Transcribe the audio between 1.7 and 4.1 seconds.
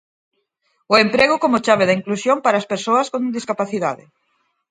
da inclusión para as persoas con discapacidade.